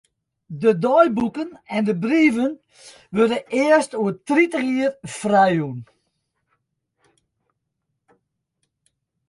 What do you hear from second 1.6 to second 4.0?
en de brieven wurde earst